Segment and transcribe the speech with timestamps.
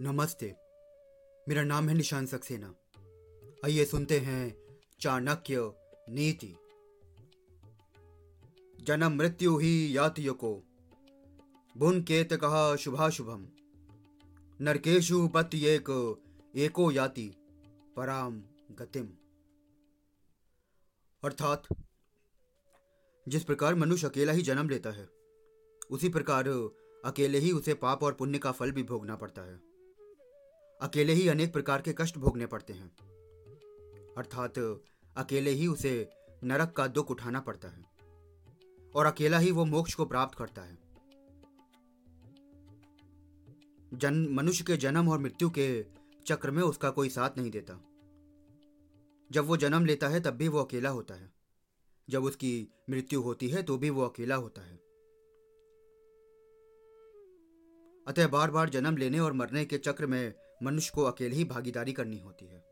[0.00, 0.54] नमस्ते।
[1.48, 2.74] मेरा नाम है निशान सक्सेना।
[3.64, 4.56] आइए सुनते हैं
[5.00, 5.72] चाणक्य
[6.08, 6.56] नीति।
[8.82, 10.62] जन्म मृत्यु ही यातियों को।
[11.76, 13.48] बुन केत कहा शुभाशुभम।
[14.60, 16.18] नरकेशु पत एक,
[16.56, 17.32] एको याति,
[17.96, 19.08] पराम गतिम।
[21.24, 21.62] अर्थात,
[23.28, 25.08] जिस प्रकार मनुष्य अकेला ही जन्म लेता है,
[25.90, 26.48] उसी प्रकार
[27.04, 29.77] अकेले ही उसे पाप और पुण्य का फल भी भोगना पड़ता है।
[30.80, 32.96] अकेले ही अनेक प्रकार के कष्ट भोगने पड़ते हैं।
[34.18, 34.82] अर्थात,
[35.16, 36.10] अकेले ही उसे
[36.44, 37.84] नरक का दुख उठाना पड़ता है।
[38.94, 40.78] और अकेला ही वो मोक्ष को प्राप्त करता है।
[43.94, 45.84] जन, मनुष्य के जन्म और मृत्यु के
[46.26, 47.84] चक्र में उसका कोई साथ नहीं देता।
[49.32, 51.32] जब वो जन्म लेता है, तब भी वो अकेला होता है।
[52.10, 54.76] जब उसकी मृत्यु होती है तो भी वो अकेला होता है।
[58.08, 61.92] अतः बार बार जन्म लेने और मरने के चक्र में मनुष्य को अकेले ही भागीदारी
[61.92, 62.64] करनी होती है।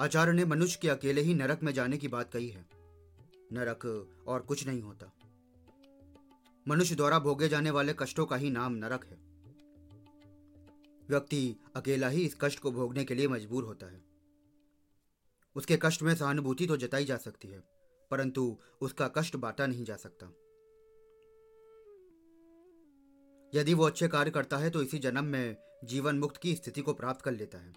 [0.00, 2.66] आचार्य ने मनुष्य के अकेले ही नरक में जाने की बात कही है।
[3.52, 3.86] नरक
[4.28, 5.12] और कुछ नहीं होता।
[6.68, 9.18] मनुष्य द्वारा भोगे जाने वाले कष्टों का ही नाम नरक है।
[11.08, 14.04] व्यक्ति अकेला ही इस कष्ट को भोगने के लिए मजबूर होता है।
[15.56, 17.62] उसके कष्ट में सहानुभूति तो जताई जा सकती है,
[18.10, 20.32] परंतु उसका कष्ट बांटा नहीं जा सकता।
[23.54, 26.92] यदि वो अच्छे कार्य करता है तो इसी जन्म में जीवन मुक्त की स्थिति को
[26.92, 27.74] प्राप्त कर लेता है।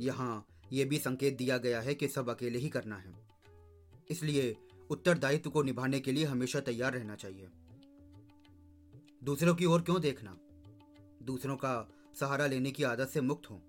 [0.00, 3.14] यहाँ यह भी संकेत दिया गया है कि सब अकेले ही करना है।
[4.10, 4.56] इसलिए
[4.90, 7.48] उत्तरदायित्व को निभाने के लिए हमेशा तैयार रहना चाहिए।
[9.24, 10.38] दूसरों की ओर क्यों देखना?
[11.22, 11.88] दूसरों का
[12.20, 13.62] सहारा लेने की आदत से मुक्त हो।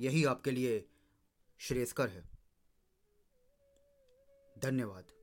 [0.00, 0.84] यही आपके लिए
[1.58, 2.30] श्रेयस्कर है।
[4.58, 5.19] धन्यवाद।